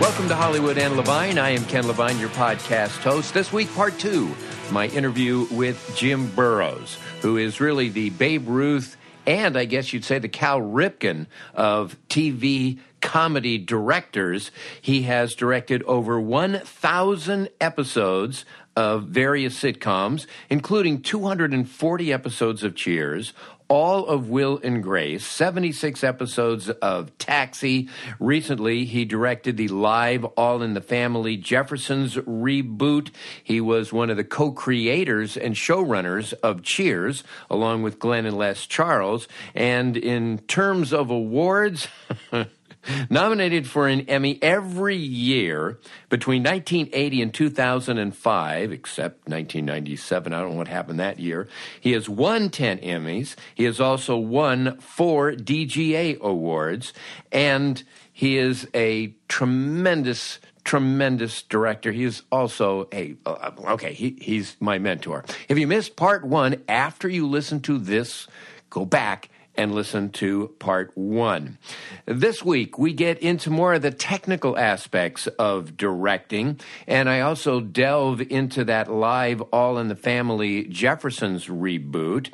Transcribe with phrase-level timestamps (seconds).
[0.00, 1.38] Welcome to Hollywood and Levine.
[1.38, 3.34] I am Ken Levine, your podcast host.
[3.34, 4.32] This week, part two,
[4.70, 10.06] my interview with Jim Burrows, who is really the Babe Ruth and I guess you'd
[10.06, 14.50] say the Cal Ripken of TV comedy directors.
[14.80, 23.34] He has directed over 1,000 episodes of various sitcoms, including 240 episodes of Cheers,
[23.68, 27.88] all of Will and Grace, 76 episodes of Taxi.
[28.18, 33.10] Recently, he directed the live All in the Family Jeffersons reboot.
[33.44, 38.38] He was one of the co creators and showrunners of Cheers, along with Glenn and
[38.38, 39.28] Les Charles.
[39.54, 41.88] And in terms of awards,
[43.10, 50.32] Nominated for an Emmy every year between 1980 and 2005, except 1997.
[50.32, 51.48] I don't know what happened that year.
[51.80, 53.34] He has won 10 Emmys.
[53.54, 56.92] He has also won four DGA awards.
[57.32, 61.92] And he is a tremendous tremendous director.
[61.92, 63.94] He is also a uh, okay.
[63.94, 65.24] He, he's my mentor.
[65.48, 68.28] If you missed part one, after you listen to this,
[68.68, 71.58] go back and listen to part one.
[72.06, 77.60] This week, we get into more of the technical aspects of directing, and I also
[77.60, 82.32] delve into that live All in the Family Jeffersons reboot.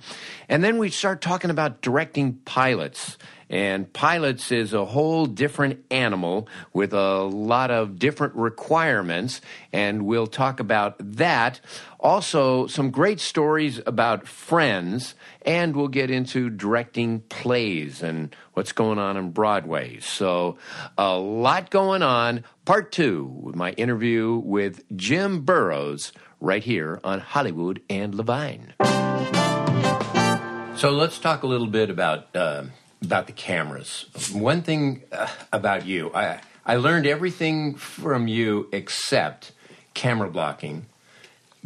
[0.49, 3.17] And then we start talking about directing pilots.
[3.51, 9.41] And pilots is a whole different animal with a lot of different requirements,
[9.73, 11.61] and we'll talk about that.
[12.01, 18.99] Also, some great stories about friends, and we'll get into directing plays and what's going
[18.99, 19.99] on in Broadway.
[20.01, 20.59] So,
[20.99, 22.45] a lot going on.
[22.65, 28.75] Part two with my interview with Jim Burrows right here on Hollywood and Levine.
[30.77, 32.35] So, let's talk a little bit about.
[32.35, 32.65] Uh,
[33.05, 34.07] about the cameras.
[34.33, 39.53] One thing uh, about you, I I learned everything from you except
[39.93, 40.87] camera blocking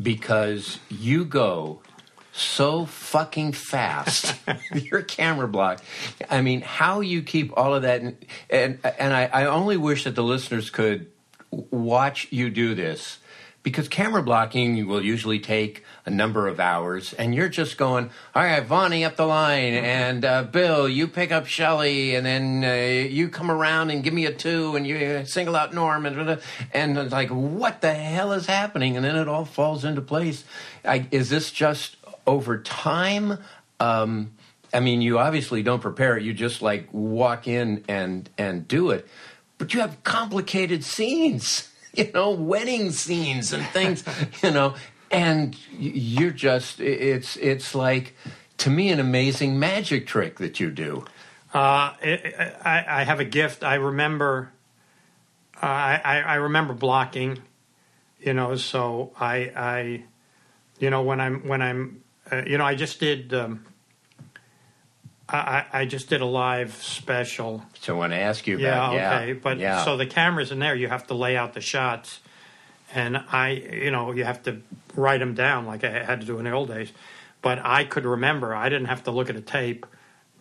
[0.00, 1.80] because you go
[2.32, 4.34] so fucking fast.
[4.74, 5.82] Your camera block.
[6.30, 8.16] I mean, how you keep all of that, and
[8.50, 11.06] and, and I, I only wish that the listeners could
[11.50, 13.18] watch you do this
[13.68, 18.42] because camera blocking will usually take a number of hours, and you're just going, all
[18.42, 23.06] right, Vonnie up the line, and uh, Bill, you pick up Shelly, and then uh,
[23.08, 26.40] you come around and give me a two, and you single out Norm, and,
[26.72, 28.96] and it's like, what the hell is happening?
[28.96, 30.44] And then it all falls into place.
[30.84, 31.96] I, is this just
[32.26, 33.38] over time?
[33.80, 34.32] Um,
[34.72, 38.90] I mean, you obviously don't prepare it; you just like walk in and and do
[38.90, 39.06] it.
[39.58, 44.04] But you have complicated scenes you know, wedding scenes and things,
[44.42, 44.74] you know,
[45.10, 48.14] and you're just it's it's like
[48.58, 51.04] to me an amazing magic trick that you do.
[51.52, 53.64] Uh, it, I, I have a gift.
[53.64, 54.52] I remember.
[55.56, 57.38] Uh, I, I remember blocking,
[58.20, 58.54] you know.
[58.56, 60.04] So I, I,
[60.78, 63.32] you know, when I'm when I'm, uh, you know, I just did.
[63.32, 63.64] Um,
[65.28, 67.62] I, I just did a live special.
[67.80, 69.84] So I want to ask you about yeah, okay, but yeah.
[69.84, 72.20] so the cameras in there, you have to lay out the shots,
[72.94, 74.62] and I, you know, you have to
[74.94, 76.92] write them down like I had to do in the old days.
[77.42, 78.54] But I could remember.
[78.54, 79.86] I didn't have to look at a tape.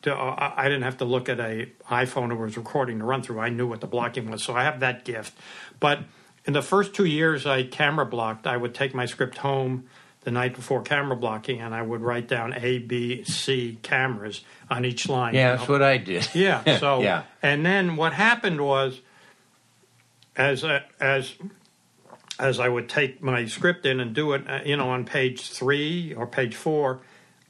[0.04, 3.22] To, uh, I didn't have to look at a iPhone that was recording the run
[3.22, 3.40] through.
[3.40, 5.38] I knew what the blocking was, so I have that gift.
[5.80, 6.00] But
[6.46, 9.90] in the first two years I camera blocked, I would take my script home
[10.22, 14.84] the night before camera blocking, and I would write down A, B, C cameras on
[14.86, 15.34] each line.
[15.34, 15.58] Yeah, you know?
[15.58, 16.30] that's what I did.
[16.36, 16.78] Yeah.
[16.80, 17.24] So yeah.
[17.42, 19.00] And then what happened was,
[20.36, 21.34] as a, as
[22.40, 25.50] as I would take my script in and do it, uh, you know, on page
[25.50, 27.00] three or page four,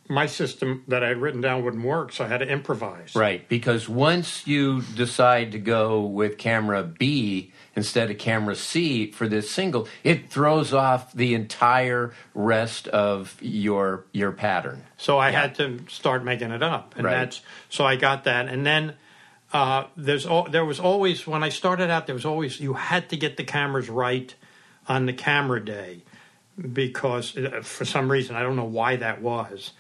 [0.10, 3.16] my system that I had written down wouldn't work, so I had to improvise.
[3.16, 9.28] Right, because once you decide to go with camera B instead of camera C for
[9.28, 14.84] this single, it throws off the entire rest of your your pattern.
[14.98, 17.14] So I had to start making it up, and Right.
[17.14, 18.96] that's so I got that, and then
[19.54, 23.10] uh, there's al- there was always when I started out there was always you had
[23.10, 24.34] to get the cameras right
[24.88, 26.04] on the camera day
[26.72, 29.72] because uh, for some reason I don't know why that was.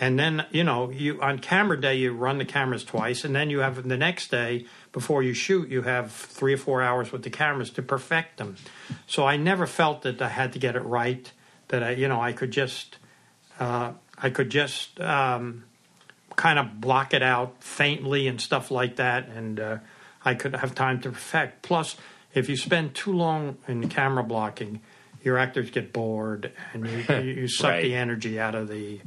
[0.00, 3.50] And then you know you on camera day you run the cameras twice, and then
[3.50, 7.22] you have the next day before you shoot you have three or four hours with
[7.22, 8.56] the cameras to perfect them.
[9.06, 11.30] So I never felt that I had to get it right.
[11.68, 12.96] That I you know I could just
[13.60, 15.64] uh, I could just um,
[16.36, 19.76] kind of block it out faintly and stuff like that, and uh,
[20.24, 21.62] I could have time to perfect.
[21.62, 21.96] Plus,
[22.34, 24.80] if you spend too long in camera blocking,
[25.22, 27.82] your actors get bored, and you, you, suck Right.
[27.82, 29.00] the energy out of the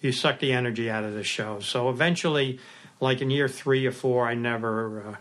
[0.00, 1.60] you suck the energy out of the show.
[1.60, 2.60] So eventually,
[3.00, 5.16] like in year three or four, I never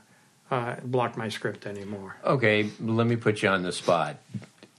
[0.51, 2.17] uh, uh, blocked my script anymore.
[2.23, 4.17] Okay, let me put you on the spot.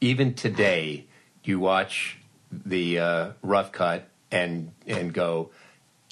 [0.00, 1.06] Even today,
[1.44, 2.18] you watch
[2.50, 5.50] the uh, rough cut and and go,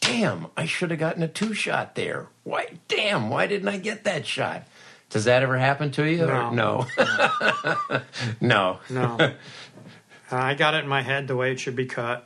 [0.00, 2.26] "Damn, I should have gotten a two shot there.
[2.44, 2.78] Why?
[2.88, 4.64] Damn, why didn't I get that shot?"
[5.08, 6.26] Does that ever happen to you?
[6.26, 6.50] No.
[6.50, 6.86] no,
[8.40, 8.80] no.
[8.90, 9.34] No,
[10.30, 12.25] I got it in my head the way it should be cut,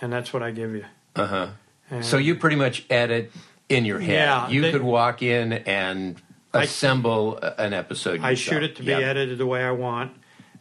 [0.00, 0.84] and that's what I give you.
[1.16, 2.00] Uh huh.
[2.02, 3.32] So you pretty much edit
[3.68, 4.12] in your head.
[4.12, 6.20] Yeah, you they- could walk in and
[6.52, 8.20] assemble a- an episode.
[8.22, 8.54] I yourself.
[8.56, 8.98] shoot it to be Yeah.
[8.98, 10.12] edited the way I want,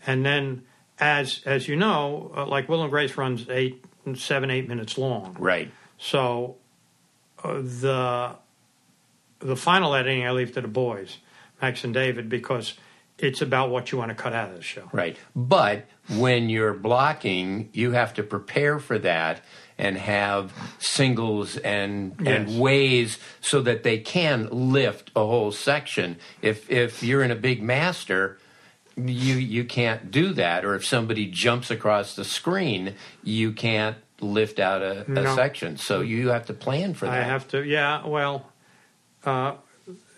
[0.06, 0.64] and then
[1.00, 3.84] as as you know, uh, like Will and Grace runs eight,
[4.16, 5.36] seven, eight minutes long.
[5.40, 5.70] Right.
[5.98, 6.56] So
[7.44, 8.32] uh, the
[9.40, 11.18] the final editing I leave to the boys,
[11.62, 12.74] Max and David, because
[13.20, 14.90] it's about what you want to cut out of the show.
[14.92, 15.18] Right.
[15.36, 15.86] But
[16.16, 19.42] when you're blocking, you have to prepare for that
[19.78, 22.50] and have singles and Yes.
[22.50, 26.18] and ways so that they can lift a whole section.
[26.42, 28.38] If if you're in a big master,
[28.96, 30.66] you you can't do that.
[30.66, 35.36] Or if somebody jumps across the screen, you can't lift out a, a No.
[35.36, 35.78] section.
[35.78, 37.14] So you have to plan for that.
[37.14, 38.04] I have to, yeah.
[38.08, 38.52] Well,
[39.24, 39.54] uh,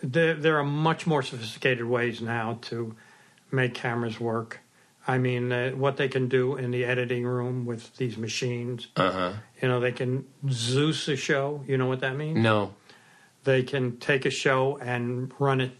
[0.01, 2.95] there there are much more sophisticated ways now to
[3.51, 4.59] make cameras work.
[5.07, 8.87] I mean, uh, what they can do in the editing room with these machines.
[8.95, 9.33] Uh-huh.
[9.61, 11.63] You know, they can Zeus a show.
[11.67, 12.37] You know what that means?
[12.37, 12.75] No.
[13.43, 15.71] They can take a show and run it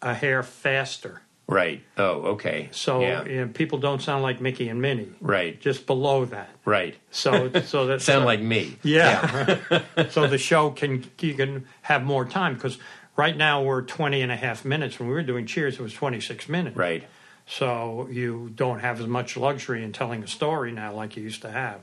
[0.00, 1.20] a hair faster.
[1.46, 1.82] Right.
[1.98, 2.68] Oh, okay.
[2.70, 3.24] So yeah.
[3.24, 5.12] you know, people don't sound like Mickey and Minnie.
[5.20, 5.60] Right.
[5.60, 6.48] Just below that.
[6.64, 6.94] Right.
[7.10, 8.78] So so that Sound so- like me.
[8.82, 9.58] yeah.
[10.10, 12.78] so the show can you can have more time because
[13.20, 14.98] right now we're 20 and a half minutes.
[14.98, 16.74] When we were doing Cheers, it was 26 minutes.
[16.74, 17.04] Right.
[17.46, 21.42] So you don't have as much luxury in telling a story now like you used
[21.42, 21.80] to have.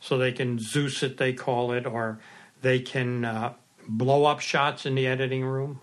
[0.00, 2.20] So they can Zeus it, they call it, or
[2.62, 3.52] they can uh,
[3.86, 5.80] blow up shots in the editing room,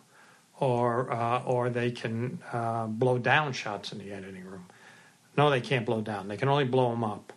[0.59, 4.65] or uh, or they can uh, blow down shots in the editing room.
[5.37, 6.29] No, they can't blow down.
[6.29, 7.33] They can only blow them up.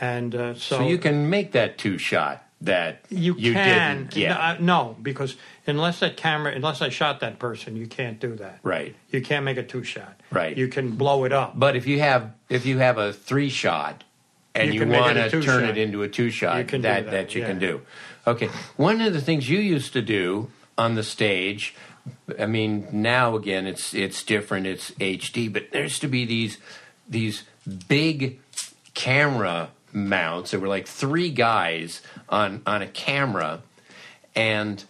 [0.00, 4.10] And uh, so, So you can make that two shot that you, you can didn't
[4.12, 4.28] get.
[4.28, 5.36] No, uh, no, because
[5.66, 8.60] unless that camera, unless I shot that person, you can't do that.
[8.62, 8.94] Right.
[9.10, 10.20] You can't make a two shot.
[10.30, 10.56] Right.
[10.56, 11.58] You can blow it up.
[11.58, 14.04] But if you have if you have a three shot
[14.54, 15.70] and You you, can make it want a to two turn shot.
[15.70, 17.46] it into a two shot, You can do that that, you yeah.
[17.48, 17.80] can do.
[18.26, 18.48] Okay.
[18.76, 21.74] One of the things you used to do on the stage,
[22.38, 26.58] I mean, now again it's it's different, it's HD, but there used to be these
[27.08, 27.42] these
[27.88, 28.38] big
[28.94, 30.50] camera mounts.
[30.50, 33.62] There were like three guys on on a camera,
[34.34, 34.82] and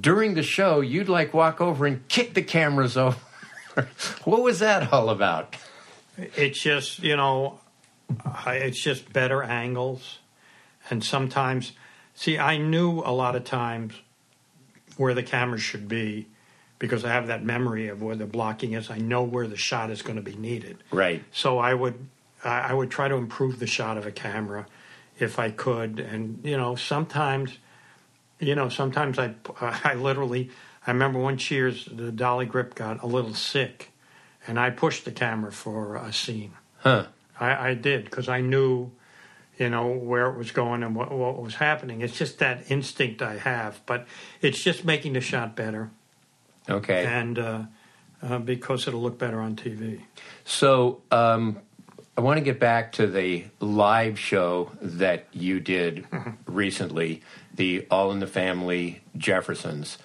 [0.00, 3.16] during the show, you'd like walk over and kick the cameras over.
[4.24, 5.56] what was that all about?
[6.16, 7.60] It's just you know,
[8.46, 10.18] it's just better angles,
[10.90, 11.72] and sometimes,
[12.14, 13.94] see, I knew a lot of times
[14.96, 16.26] where the camera should be
[16.78, 18.90] because I have that memory of where the blocking is.
[18.90, 20.78] I know where the shot is going to be needed.
[20.90, 21.22] Right.
[21.30, 21.94] So I would
[22.44, 24.66] I I would try to improve the shot of a camera
[25.18, 27.58] if I could, and you know sometimes,
[28.40, 30.50] you know sometimes I I literally
[30.86, 33.92] I remember one Cheers the dolly grip got a little sick,
[34.46, 36.52] and I pushed the camera for a scene.
[36.78, 37.06] Huh.
[37.38, 38.90] I, I did because I knew,
[39.58, 42.00] you know, where it was going and what what was happening.
[42.00, 44.06] It's just that instinct I have, but
[44.40, 45.90] it's just making the shot better,
[46.68, 47.04] Okay.
[47.04, 47.62] and uh,
[48.22, 50.02] uh, because it'll look better on TV.
[50.44, 51.58] So um,
[52.14, 56.06] I want to get back to the live show that you did
[56.46, 57.22] recently,
[57.54, 59.96] the All in the Family Jeffersons.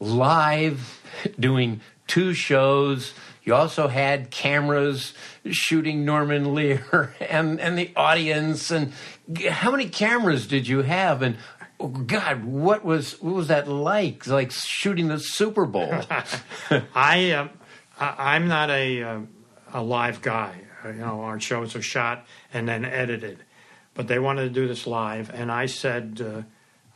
[0.00, 1.02] Live
[1.38, 3.12] doing two shows.
[3.44, 5.12] You also had cameras
[5.50, 8.70] shooting Norman Lear and, and the audience.
[8.70, 8.94] And
[9.50, 11.20] how many cameras did you have?
[11.20, 11.36] And
[11.78, 14.26] oh God, what was what was that like?
[14.26, 15.92] Like shooting the Super Bowl.
[16.94, 17.48] I, uh,
[17.98, 19.20] I'm not a uh,
[19.74, 20.62] a live guy.
[20.84, 23.38] You know, our shows are shot and then edited,
[23.94, 26.42] but they wanted to do this live, and I said, uh,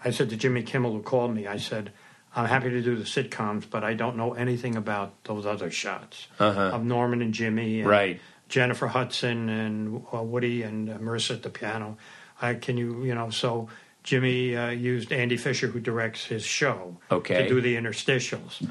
[0.05, 1.93] I said to Jimmy Kimmel who called me, I said,
[2.35, 6.29] I'm happy to do the sitcoms, but I don't know anything about those other shots
[6.39, 8.21] of Norman and Jimmy, and Right.
[8.49, 11.97] Jennifer Hudson and uh, Woody and uh, Marisa at the piano.
[12.41, 13.69] I can you you know so.
[14.05, 17.43] Jimmy uh, used Andy Fisher, who directs his show, Okay.
[17.43, 18.63] to do the interstitials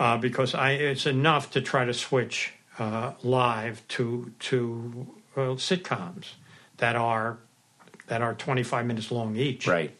[0.00, 5.06] uh, because I it's enough to try to switch uh, live to to
[5.36, 6.32] uh, sitcoms
[6.78, 7.38] that are
[8.08, 9.66] that are 25 minutes long each.
[9.66, 9.94] right.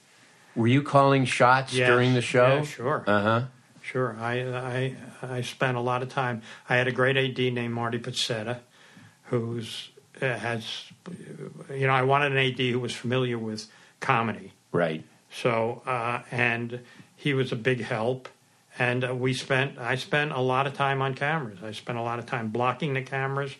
[0.54, 1.88] Were you calling shots Yes.
[1.88, 2.56] during the show?
[2.58, 3.04] Yeah, sure.
[3.06, 3.42] Uh huh.
[3.82, 4.16] Sure.
[4.18, 6.42] I, I I spent a lot of time.
[6.68, 8.58] I had a great AD named Marty Pasetta,
[9.24, 9.90] who's
[10.22, 10.84] uh, has
[11.70, 13.66] you know I wanted an AD who was familiar with
[14.00, 14.52] comedy.
[14.72, 15.04] Right.
[15.30, 16.80] So uh, and
[17.16, 18.28] he was a big help.
[18.78, 21.58] And uh, we spent I spent a lot of time on cameras.
[21.64, 23.54] I spent a lot of time blocking the cameras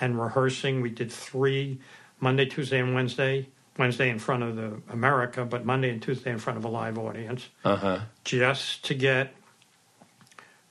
[0.00, 0.80] and rehearsing.
[0.80, 1.78] We did three
[2.20, 3.48] Monday, Tuesday, and Wednesday.
[3.78, 6.96] Wednesday in front of the America, but Monday and Tuesday in front of a live
[6.96, 7.98] audience, Uh huh.
[8.24, 9.34] just to get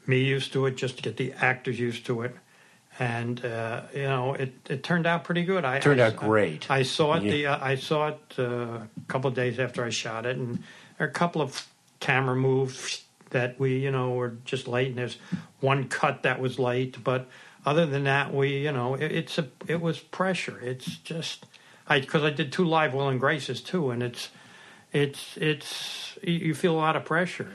[0.07, 2.35] me used to it, just to get the actors used to it,
[2.99, 5.63] and uh, you know it, it turned out pretty good.
[5.65, 6.69] I Turned I- out great.
[6.71, 7.23] I saw it.
[7.23, 7.31] Yeah.
[7.31, 10.63] The uh, I saw it uh, a couple of days after I shot it, and
[10.99, 11.67] a couple of
[11.99, 15.17] camera moves that we you know were just late, and there's
[15.59, 17.27] one cut that was late, but
[17.65, 20.59] other than that, we you know it, it's a it was pressure.
[20.61, 21.45] It's just
[21.87, 24.29] I because I did two live Will and Graces too, and it's
[24.91, 27.51] it's it's you you feel a lot of pressure.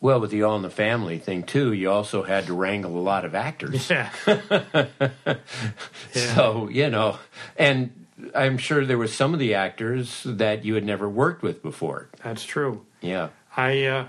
[0.00, 3.00] Well, with the All in the Family thing too, you also had to wrangle a
[3.00, 3.90] lot of actors.
[3.90, 4.10] Yeah.
[6.12, 7.18] So you know,
[7.56, 11.62] and I'm sure there were some of the actors that you had never worked with
[11.62, 12.08] before.
[12.22, 12.84] That's true.
[13.00, 13.28] Yeah.
[13.56, 14.08] I, uh,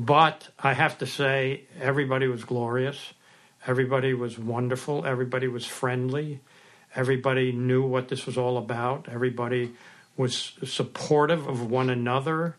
[0.00, 3.12] but I have to say, everybody was glorious.
[3.66, 5.04] Everybody was wonderful.
[5.04, 6.40] Everybody was friendly.
[6.94, 9.10] Everybody knew what this was all about.
[9.10, 9.72] Everybody
[10.16, 12.56] was supportive of one another.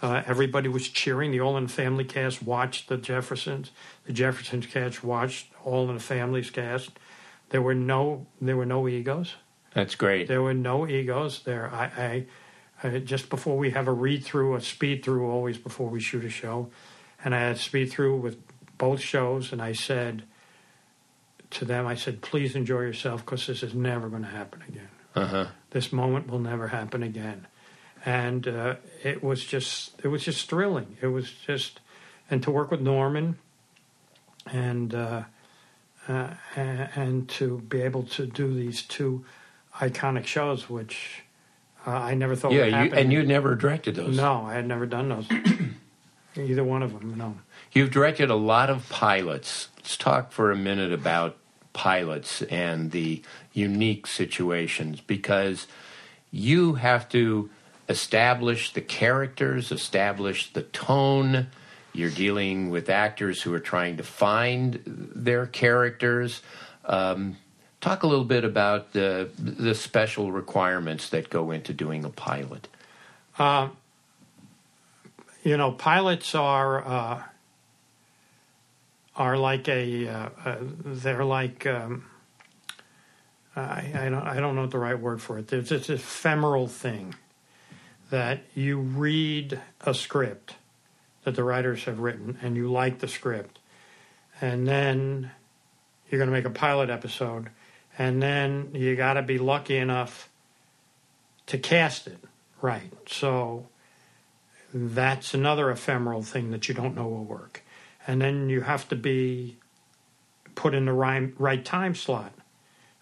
[0.00, 1.30] Uh, everybody was cheering.
[1.30, 3.70] The All in the Family cast watched the Jeffersons.
[4.06, 6.90] The Jeffersons cast watched All in the Family's cast.
[7.50, 9.34] There were no there were no egos.
[9.74, 10.26] That's great.
[10.26, 11.70] There were no egos there.
[11.70, 12.26] I, I,
[12.82, 16.24] I just before we have a read through, a speed through, always before we shoot
[16.24, 16.70] a show,
[17.24, 18.38] and I had speed through with
[18.76, 20.22] both shows, and I said
[21.50, 24.88] to them, I said, please enjoy yourself because this is never going to happen again.
[25.14, 25.46] Uh-huh.
[25.70, 27.46] This moment will never happen again,
[28.04, 30.96] and uh, it was just it was just thrilling.
[31.00, 31.80] It was just,
[32.30, 33.38] and to work with Norman,
[34.46, 34.94] and.
[34.94, 35.22] Uh,
[36.08, 39.24] uh, and, and to be able to do these two
[39.74, 41.22] iconic shows, which
[41.88, 44.14] uh, I never thought Yeah, would you, and you never directed those.
[44.14, 45.26] No, I had never done those.
[46.36, 47.34] Either one of them, no.
[47.72, 49.68] You've directed a lot of pilots.
[49.76, 51.38] Let's talk for a minute about
[51.72, 53.22] pilots and the
[53.54, 55.66] unique situations because
[56.30, 57.48] you have to
[57.88, 61.46] establish the characters, establish the tone.
[61.94, 66.42] You're dealing with actors who are trying to find their characters.
[66.84, 67.38] Um,
[67.80, 72.68] talk a little bit about the the special requirements that go into doing a pilot.
[75.44, 77.22] You know, pilots are uh,
[79.16, 82.04] are like a uh, uh, they're like um,
[83.56, 85.48] I, I don't I don't know the right word for it.
[85.48, 87.14] There's this ephemeral thing
[88.10, 90.56] that you read a script
[91.24, 93.58] that the writers have written and you like the script,
[94.40, 95.30] and then
[96.10, 97.50] you're going to make a pilot episode,
[97.98, 100.30] and then you got to be lucky enough
[101.46, 102.18] to cast it
[102.62, 102.92] right.
[103.08, 103.68] So
[104.72, 107.64] that's another ephemeral thing that you don't know will work.
[108.06, 109.56] And then you have to be
[110.54, 112.32] put in the right, right time slot.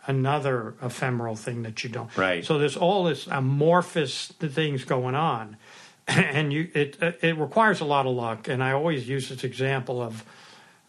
[0.08, 2.16] Another ephemeral thing that you don't.
[2.16, 2.44] Right.
[2.44, 5.56] So there's all this amorphous things going on,
[6.06, 8.46] and you it it requires a lot of luck.
[8.46, 10.24] And I always use this example of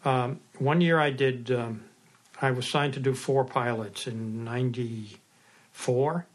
[0.04, 1.50] um, one year I did.
[1.50, 1.87] Um,
[2.40, 6.26] I was signed to do four pilots in '94,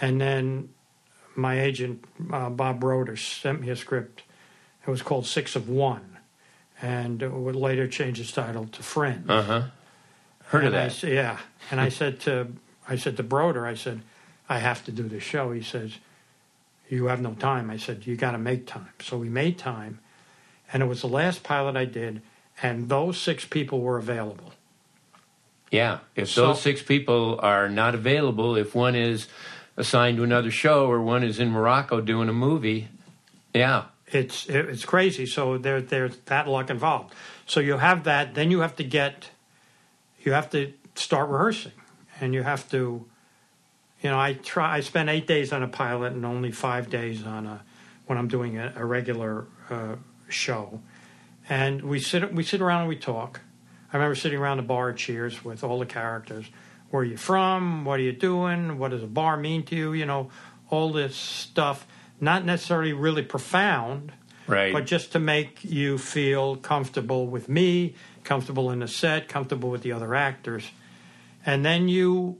[0.00, 0.70] and then
[1.34, 4.22] my agent uh, Bob Broder sent me a script.
[4.86, 6.18] It was called Six of One,
[6.80, 9.28] and it would later change its title to Friends.
[9.30, 9.62] Uh huh.
[10.46, 10.86] Heard And I that?
[10.86, 11.38] s- yeah,
[11.70, 12.48] and I said to
[12.88, 14.02] I said to Broder, I said,
[14.48, 15.50] I have to do this show.
[15.52, 15.94] He says,
[16.88, 17.68] You have no time.
[17.70, 18.90] I said, You got to make time.
[19.00, 19.98] So we made time,
[20.72, 22.22] and it was the last pilot I did,
[22.62, 24.52] and those six people were available.
[25.70, 29.26] Yeah, if So- those six people are not available, if one is
[29.76, 32.88] assigned to another show or one is in Morocco doing a movie,
[33.52, 35.26] yeah, It's it's crazy.
[35.26, 37.12] So there there's that luck involved.
[37.46, 38.34] So you have that.
[38.34, 39.30] Then you have to get,
[40.24, 41.72] you have to start rehearsing,
[42.20, 43.04] and you have to,
[44.02, 44.76] you know, I try.
[44.76, 47.62] I spend eight days on a pilot and only five days on a
[48.06, 49.96] when I'm doing a, a regular uh,
[50.28, 50.80] show,
[51.48, 53.40] and we sit we sit around and we talk.
[53.92, 56.46] I remember sitting around the bar at Cheers with all the characters.
[56.90, 57.84] Where are you from?
[57.84, 58.78] What are you doing?
[58.78, 59.92] What does a bar mean to you?
[59.92, 60.30] You know,
[60.70, 61.86] all this stuff.
[62.20, 64.12] Not necessarily really profound,
[64.46, 64.72] right.
[64.72, 69.82] but just to make you feel comfortable with me, comfortable in the set, comfortable with
[69.82, 70.70] the other actors.
[71.44, 72.38] And then you,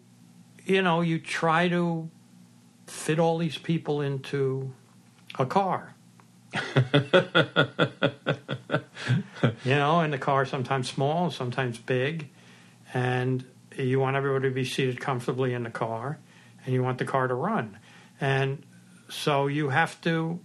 [0.65, 2.09] you know, you try to
[2.87, 4.73] fit all these people into
[5.39, 5.96] a car.
[9.65, 12.29] you know, and the car sometimes small, sometimes big,
[12.93, 13.45] and
[13.77, 16.19] you want everybody to be seated comfortably in the car,
[16.65, 17.79] and you want the car to run,
[18.21, 18.63] and
[19.09, 20.41] so you have to,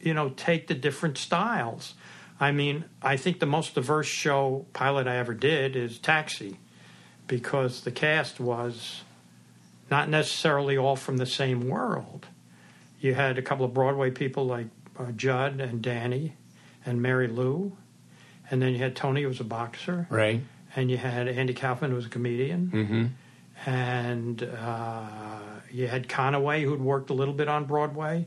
[0.00, 1.94] you know, take the different styles.
[2.40, 6.58] I mean, I think the most diverse show pilot I ever did is Taxi,
[7.26, 9.02] because the cast was
[9.90, 12.26] not necessarily all from the same world.
[13.00, 14.66] You had a couple of Broadway people like
[14.98, 16.34] uh, Judd and Danny
[16.84, 17.72] and Marilu,
[18.50, 20.40] and then you had Tony, who was a boxer, right.
[20.74, 23.70] and you had Andy Kaufman, who was a comedian, Mm-hmm.
[23.70, 25.08] and uh,
[25.70, 28.26] you had Conaway, who'd worked a little bit on Broadway.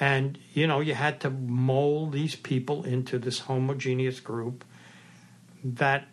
[0.00, 4.64] And, you know, you had to mold these people into this homogeneous group
[5.64, 6.06] that,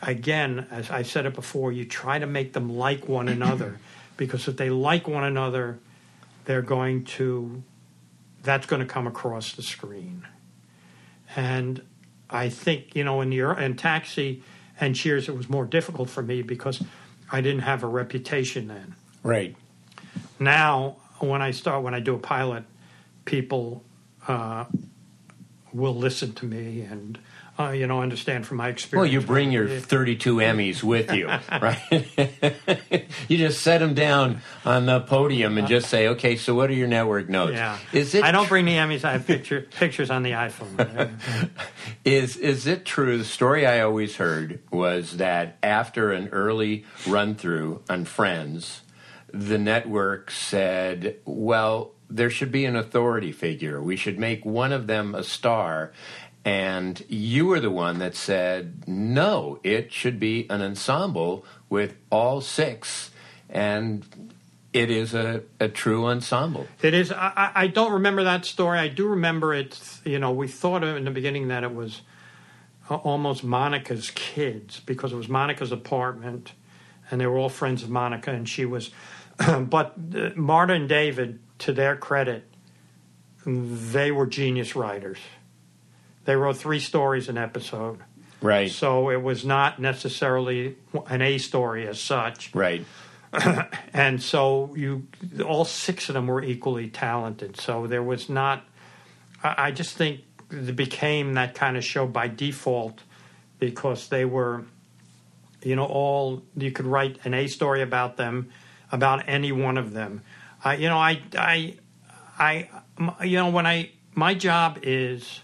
[0.00, 3.78] again, as I said it before, you try to make them like one another.
[4.16, 5.78] because if they like one another,
[6.46, 7.62] they're going to,
[8.42, 10.26] that's going to come across the screen.
[11.36, 11.82] And
[12.30, 14.42] I think, you know, in the in Taxi
[14.80, 16.82] and Cheers, it was more difficult for me because
[17.30, 18.94] I didn't have a reputation then.
[19.22, 19.56] Right.
[20.38, 22.64] Now, when I start, when I do a pilot,
[23.24, 23.84] people
[24.26, 24.64] uh,
[25.72, 27.18] will listen to me and,
[27.58, 29.04] uh, you know, understand from my experience.
[29.04, 31.80] Well, you bring your 32 Emmys with you, right?
[33.28, 36.74] you just set them down on the podium and just say, "Okay, so what are
[36.74, 37.78] your network notes?" Yeah.
[37.92, 39.04] Is it I don't bring the Emmys.
[39.04, 41.10] I have picture, pictures on the iPhone.
[42.04, 43.18] Is is it true?
[43.18, 48.82] The story I always heard was that after an early run through on Friends,
[49.32, 53.82] the network said, "Well, there should be an authority figure.
[53.82, 55.92] We should make one of them a star."
[56.48, 62.40] And you were the one that said, "No, it should be an ensemble with all
[62.40, 63.10] six,
[63.50, 64.02] and
[64.72, 67.12] it is a, a true ensemble." It is.
[67.12, 68.78] I, I- don't remember that story.
[68.78, 69.78] I do remember it.
[70.06, 72.00] You know, we thought in the beginning that it was
[72.88, 76.52] almost Monica's kids because it was Monica's apartment,
[77.10, 78.90] and they were all friends of Monica, and she was.
[79.36, 82.44] but uh, Marta and David, to their credit,
[83.44, 85.18] they were genius writers.
[86.28, 88.00] They wrote three stories an episode,
[88.42, 88.70] Right.
[88.70, 92.84] so it was not necessarily an A story as such Right.
[93.94, 95.06] and so you
[95.42, 98.62] all six of them were equally talented so there was not
[99.42, 103.00] i I just think it became that kind of show by default
[103.58, 104.64] because they were
[105.62, 108.50] you know all you could write an a story about them
[108.92, 110.20] about any one of them
[110.62, 111.76] I you know I, I,
[112.38, 112.68] I,
[113.24, 115.40] you know when i my job is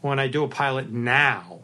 [0.00, 1.60] when i do a pilot now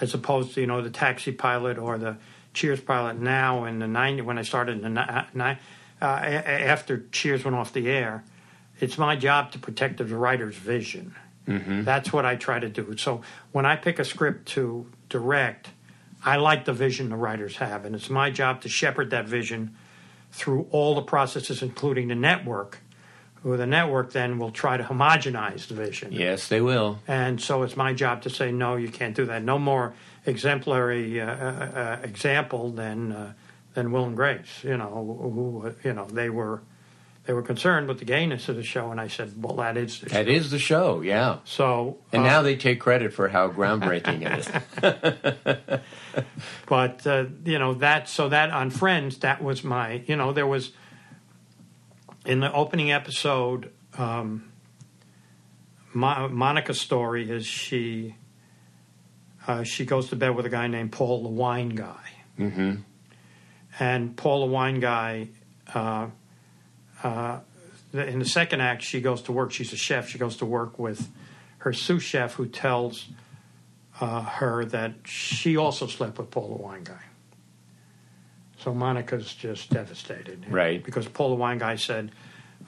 [0.00, 2.16] as opposed to you know the taxi pilot or the
[2.54, 5.56] Cheers pilot now in the 90 when I started in the uh,
[6.00, 8.24] a- after Cheers went off the air.
[8.80, 11.14] It's my job to protect the writer's vision.
[11.84, 12.96] That's what I try to do.
[12.96, 13.20] So
[13.52, 15.68] when I pick a script to direct,
[16.24, 19.76] I like the vision the writers have, and it's my job to shepherd that vision
[20.32, 22.78] through all the processes, including the network.
[23.42, 26.10] Who the network then will try to homogenize the vision.
[26.10, 26.98] Yes, they will.
[27.06, 29.44] And so it's my job to say, no, you can't do that.
[29.44, 29.94] No more
[30.24, 33.32] exemplary uh, uh, uh, example than uh,
[33.74, 34.64] than Will and Grace.
[34.64, 34.88] You know,
[35.22, 36.62] who you know they were
[37.26, 40.00] they were concerned with the gayness of the show, and I said, well, that is
[40.00, 40.32] the That show.
[40.32, 41.38] is the show, yeah.
[41.44, 45.80] So, And uh, now they take credit for how groundbreaking it is.
[46.66, 50.46] but uh, you know that so that on Friends, that was my you know there
[50.46, 50.72] was
[52.26, 53.72] in the opening episode.
[53.96, 54.52] Um,
[55.94, 58.16] Mo- Monica's story is she
[59.46, 62.74] uh, she goes to bed with a guy named Paul the wine guy, hmm
[63.78, 65.28] and Paul the wine guy.
[65.72, 66.08] Uh,
[67.02, 67.40] uh,
[67.92, 69.52] in the second act, she goes to work.
[69.52, 70.08] She's a chef.
[70.08, 71.08] She goes to work with
[71.58, 73.06] her sous chef, who tells
[74.00, 77.02] uh, her that she also slept with Paul the wine guy.
[78.58, 80.82] So Monica's just devastated, Right.
[80.82, 82.10] Because Paul the wine guy said,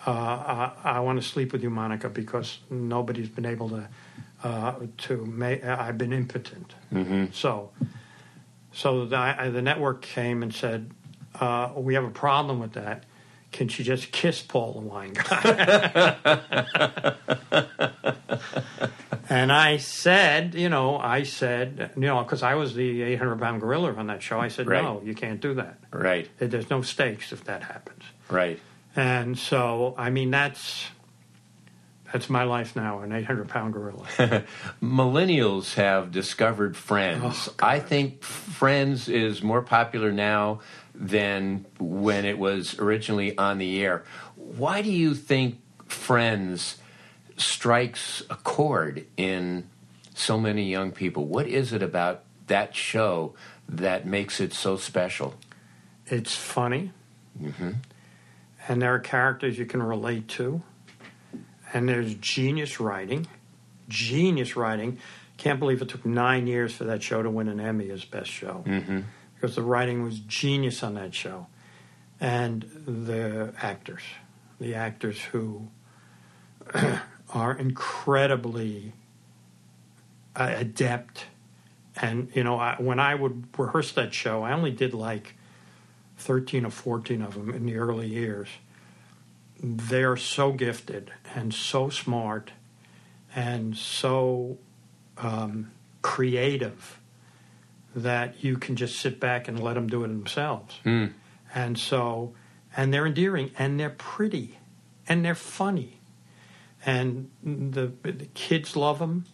[0.07, 3.89] uh, I, "I want to sleep with you, Monica, because nobody's been able to
[4.45, 5.65] uh, to make.
[5.65, 7.27] I've been impotent." Mm-hmm.
[7.33, 7.71] So,
[8.73, 10.91] so the, I- the network came and said,
[11.41, 13.05] uh, "We have a problem with that.
[13.53, 16.37] Can she just kiss Paul the wine guy?"
[19.29, 23.61] and I said, you know, I said, you know, because I was the 800 pound
[23.61, 24.39] gorilla on that show.
[24.41, 24.83] I said, Right.
[24.83, 25.79] no, you can't do that.
[25.91, 26.29] Right.
[26.39, 28.03] There's no stakes if that happens.
[28.31, 28.61] Right.
[28.97, 30.87] And so, I mean, that's
[32.13, 34.07] that's my life now, an 800 pound gorilla.
[34.83, 37.49] Millennials have discovered Friends.
[37.49, 40.61] Oh, I think Friends is more popular now
[40.95, 44.05] than when it was originally on the air.
[44.37, 46.79] Why do you think Friends
[47.37, 49.69] strikes a chord in
[50.15, 51.25] so many young people?
[51.27, 53.35] What is it about that show
[53.69, 55.35] that makes it so special?
[56.07, 56.93] It's funny,
[57.41, 57.71] Mm-hmm.
[58.67, 60.61] and there are characters you can relate to,
[61.73, 63.27] and there's genius writing.
[63.89, 64.99] Genius writing.
[65.37, 68.31] Can't believe it took nine years for that show to win an Emmy as best
[68.31, 69.01] show Mm-hmm.
[69.35, 71.47] because the writing was genius on that show,
[72.21, 74.03] and the actors,
[74.61, 75.69] the actors who
[77.33, 78.93] are incredibly
[80.37, 81.27] uh, adept.
[82.01, 85.35] And you know, I, when I would rehearse that show, I only did like
[86.17, 88.49] thirteen or fourteen of them in the early years.
[89.61, 92.53] They are so gifted and so smart
[93.35, 94.59] and so
[95.17, 97.01] um, creative
[97.95, 100.77] that you can just sit back and let them do it themselves.
[100.85, 101.13] Mm.
[101.55, 102.35] And so,
[102.77, 104.59] and they're endearing and they're pretty
[105.09, 105.99] and they're funny.
[106.87, 109.25] And the, the kids love them.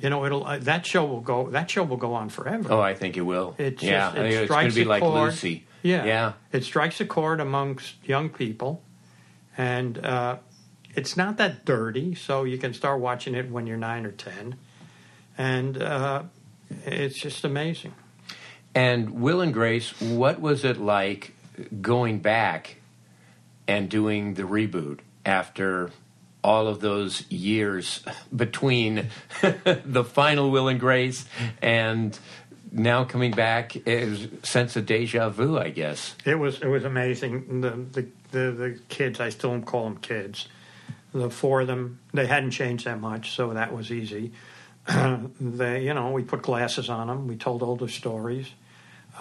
[0.00, 1.50] You know, it'll uh, that show will go.
[1.50, 2.72] That show will go on forever.
[2.72, 3.54] Oh, I think it will.
[3.58, 5.30] It yeah, just- it it's going strikes to be like chord.
[5.30, 5.64] Lucy.
[5.82, 6.32] Yeah, Yeah.
[6.52, 8.82] It strikes a chord amongst young people,
[9.58, 10.38] and uh,
[10.94, 12.14] it's not that dirty.
[12.14, 14.56] So you can start watching it when you're nine or ten,
[15.36, 16.22] and uh,
[16.86, 17.92] it's just amazing.
[18.74, 21.34] And Will and Grace, what was it like
[21.80, 22.76] going back
[23.66, 25.90] and doing the reboot after
[26.44, 28.02] all of those years
[28.34, 29.08] between
[29.42, 31.26] the final Will and Grace
[31.60, 32.18] and
[32.70, 36.14] now coming back is sense of deja vu, I guess.
[36.24, 37.60] It was it was amazing.
[37.60, 40.48] The the the, the kids, I still call them kids.
[41.12, 44.32] The four of them, they hadn't changed that much, so that was easy.
[45.40, 47.26] they, you know, we put glasses on them.
[47.26, 48.48] We told older stories.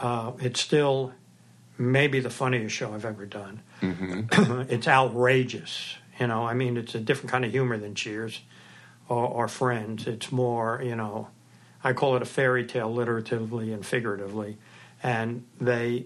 [0.02, 1.14] Uh, it's still
[1.78, 3.62] maybe the funniest show I've ever done.
[3.82, 5.96] it's outrageous.
[6.20, 8.42] You know, I mean, it's a different kind of humor than Cheers
[9.08, 10.08] or, or Friends.
[10.08, 11.28] It's more, you know,
[11.84, 14.58] I call it a fairy tale, literatively and figuratively.
[15.04, 16.06] And they,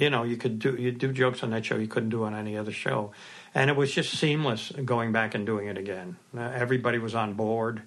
[0.00, 2.34] you know, you could do you do jokes on that show you couldn't do on
[2.34, 3.12] any other show,
[3.54, 6.16] and it was just seamless going back and doing it again.
[6.36, 7.82] Uh, everybody was on board.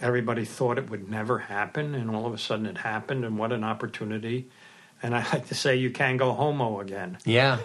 [0.00, 3.52] Everybody thought it would never happen, and all of a sudden it happened, and what
[3.52, 4.48] an opportunity!
[5.02, 7.18] And I like to say, you can go homo again.
[7.24, 7.58] Yeah.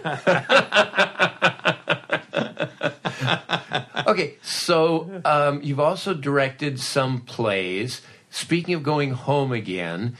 [4.06, 8.02] okay, so um, you've also directed some plays.
[8.30, 10.16] Speaking of going home again,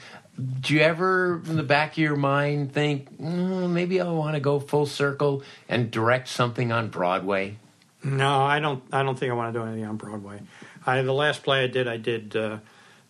[0.59, 4.39] do you ever, in the back of your mind, think mm, maybe I want to
[4.41, 7.57] go full circle and direct something on Broadway?
[8.03, 8.83] No, I don't.
[8.91, 10.41] I don't think I want to do anything on Broadway.
[10.85, 12.57] I the last play I did, I did uh,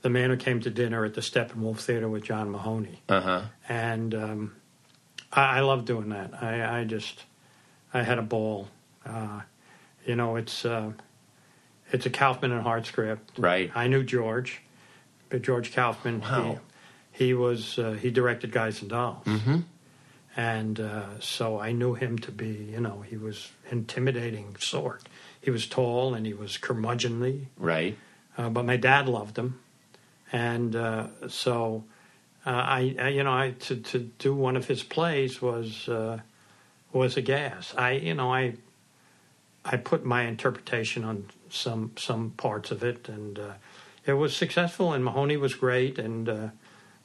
[0.04, 3.42] the man who came to dinner at the Steppenwolf Theater with John Mahoney, Uh huh.
[3.68, 4.56] and um,
[5.34, 6.32] I, I love doing that.
[6.42, 7.24] I, I just
[7.94, 8.70] I had a ball.
[9.06, 9.42] Uh,
[10.06, 10.92] you know, it's uh,
[11.92, 13.38] it's a Kaufman and Hart script.
[13.38, 13.72] Right.
[13.76, 14.62] I knew George,
[15.30, 16.22] but George Kaufman.
[16.22, 16.44] Wow.
[16.54, 16.58] He,
[17.16, 19.26] he was uh, he directed Guys and Dolls.
[19.26, 19.60] Mm-hmm.
[20.38, 25.02] And uh, so I knew him to be, you know, he was intimidating sort.
[25.40, 27.98] He was tall and he was curmudgeonly, Right.
[28.38, 29.60] uh, but my dad loved him,
[30.34, 31.86] and uh, so
[32.46, 36.20] uh, I, I, you know, I to to do one of his plays was uh,
[36.92, 37.74] was a gas.
[37.78, 38.56] I, you know, I
[39.64, 43.54] I put my interpretation on some some parts of it, and uh,
[44.06, 44.92] it was successful.
[44.94, 46.52] And Mahoney was great, and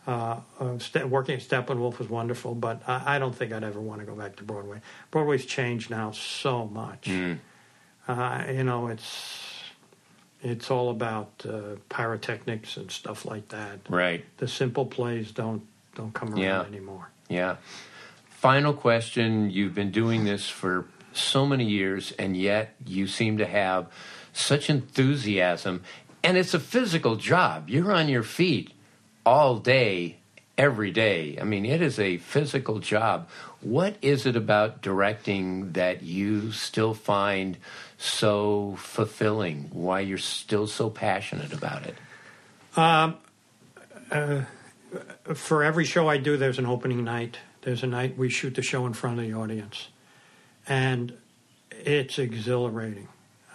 [0.07, 0.41] uh,
[0.79, 2.55] Ste- working at Steppenwolf was wonderful.
[2.55, 4.81] But I, I don't think I'd ever want to go back to Broadway.
[5.11, 7.03] Broadway's changed now so much.
[7.05, 7.39] Mm.
[8.09, 9.47] Uh, you know, it's
[10.43, 13.81] it's all about uh, pyrotechnics and stuff like that.
[13.89, 14.25] Right.
[14.39, 15.63] The simple plays don't
[15.95, 16.63] don't come around Yeah.
[16.63, 17.11] anymore.
[17.29, 17.57] Yeah.
[18.31, 19.51] Final question.
[19.51, 23.89] You've been doing this for so many years, and yet you seem to have
[24.33, 25.83] such enthusiasm.
[26.23, 27.69] And it's a physical job.
[27.69, 28.73] You're on your feet
[29.25, 30.17] all day,
[30.57, 31.39] every day.
[31.41, 33.29] I mean, it is a physical job.
[33.61, 37.57] What is it about directing that you still find
[37.99, 39.71] so fulfilling?
[39.73, 41.97] Why you're still so passionate about it?
[42.77, 43.17] Um,
[44.11, 44.43] uh,
[45.35, 47.39] for every show I do, there's an opening night.
[47.63, 49.89] There's a night we shoot the show in front of the audience,
[50.67, 51.13] and
[51.71, 53.09] it's exhilarating.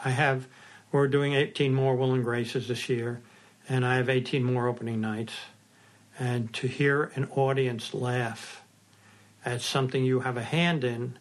[0.04, 0.48] I have
[0.92, 3.22] we're doing 18 more Will and Graces this year,
[3.68, 5.34] and I have 18 more opening nights.
[6.18, 8.64] And to hear an audience laugh
[9.44, 11.18] at something you have a hand in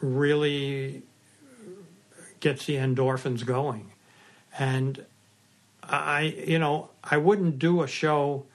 [0.00, 1.02] really
[2.40, 3.92] gets the endorphins going.
[4.58, 5.04] And
[5.82, 8.46] I, you know, I wouldn't do a show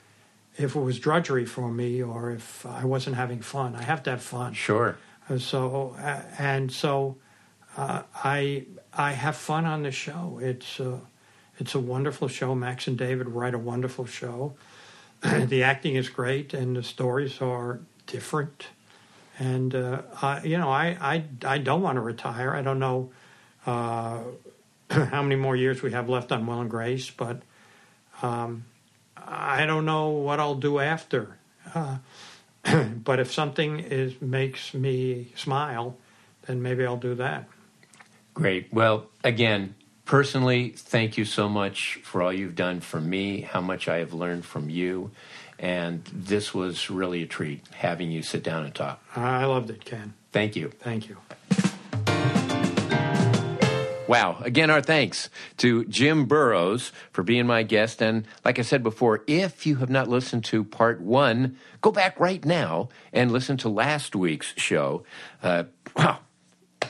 [0.55, 3.75] if it was drudgery for me or if I wasn't having fun.
[3.75, 4.53] I have to have fun.
[4.53, 4.97] Sure.
[5.29, 7.17] Uh, So uh, and so,
[7.75, 10.39] uh, I I have fun on the show.
[10.41, 10.99] It's uh,
[11.57, 12.53] it's a wonderful show.
[12.55, 14.55] Max and David write a wonderful show.
[15.47, 18.67] the acting is great, and the stories are different.
[19.39, 22.53] And uh, I, you know, I, I I don't want to retire.
[22.53, 23.11] I don't know
[23.65, 24.19] uh,
[24.89, 27.41] how many more years we have left on Will and Grace, but
[28.21, 28.65] um,
[29.15, 31.37] I don't know what I'll do after.
[31.73, 31.97] Uh,
[33.03, 35.97] but if something is makes me smile,
[36.47, 37.47] then maybe I'll do that.
[38.33, 38.73] Great.
[38.73, 39.75] Well, again,
[40.05, 44.13] personally, thank you so much for all you've done for me, how much I have
[44.13, 45.11] learned from you.
[45.59, 49.01] And this was really a treat having you sit down and talk.
[49.15, 50.13] I loved it, Ken.
[50.31, 50.69] Thank you.
[50.79, 51.17] Thank you.
[54.07, 54.37] Wow.
[54.41, 58.01] Again, our thanks to Jim Burrows for being my guest.
[58.01, 62.19] And like I said before, if you have not listened to part one, go back
[62.19, 65.05] right now and listen to last week's show.
[65.41, 65.63] Uh,
[65.95, 66.19] wow.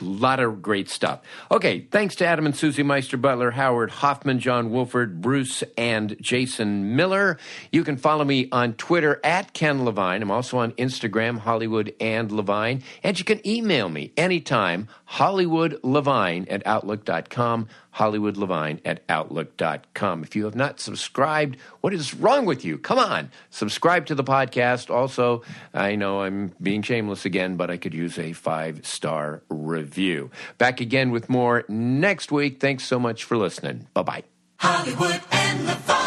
[0.04, 1.22] A lot of great stuff.
[1.50, 6.94] Okay, thanks to Adam and Susie Meister Butler, Howard Hoffman, John Wolford, Bruce, and Jason
[6.94, 7.38] Miller.
[7.72, 10.20] You can follow me on Twitter at Ken Levine.
[10.20, 12.82] I'm also on Instagram, Hollywood and Levine.
[13.02, 20.22] And you can email me anytime, HollywoodLevine at Outlook.com, HollywoodLevine at Outlook.com.
[20.22, 22.78] If you have not subscribed, what is wrong with you?
[22.78, 24.90] Come on, subscribe to the podcast.
[24.90, 30.30] Also, I know I'm being shameless again, but I could use a five star review.
[30.58, 32.60] Back again with more next week.
[32.60, 33.88] Thanks so much for listening.
[33.94, 34.24] Bye bye.
[34.58, 36.03] Hollywood and Levine.